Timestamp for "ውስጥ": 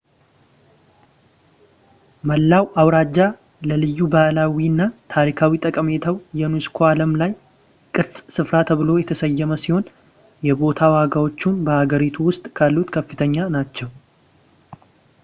12.29-12.43